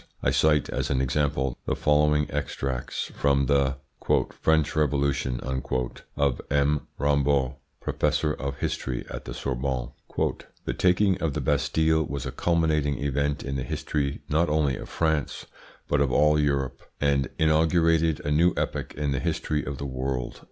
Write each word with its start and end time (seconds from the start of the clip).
I 0.23 0.31
cite 0.31 0.67
as 0.67 0.89
an 0.89 0.99
example 0.99 1.59
the 1.67 1.75
following 1.75 2.25
extracts 2.31 3.11
from 3.13 3.45
the 3.45 3.75
"French 4.41 4.75
Revolution" 4.75 5.39
of 5.41 6.41
M. 6.49 6.87
Rambaud, 6.99 7.57
professor 7.79 8.33
of 8.33 8.57
history 8.57 9.05
at 9.11 9.25
the 9.25 9.35
Sorbonne: 9.35 9.91
"The 10.65 10.73
taking 10.75 11.21
of 11.21 11.35
the 11.35 11.41
Bastille 11.41 12.01
was 12.03 12.25
a 12.25 12.31
culminating 12.31 12.97
event 12.97 13.43
in 13.43 13.57
the 13.57 13.63
history 13.63 14.21
not 14.27 14.49
only 14.49 14.75
of 14.75 14.89
France, 14.89 15.45
but 15.87 16.01
of 16.01 16.11
all 16.11 16.39
Europe; 16.39 16.81
and 16.99 17.29
inaugurated 17.37 18.21
a 18.21 18.31
new 18.31 18.53
epoch 18.57 18.95
in 18.95 19.11
the 19.11 19.19
history 19.19 19.63
of 19.63 19.77
the 19.77 19.85
world!" 19.85 20.39